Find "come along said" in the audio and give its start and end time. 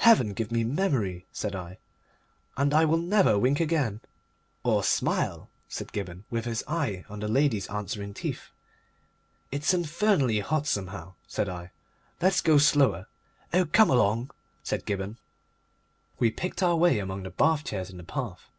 13.64-14.84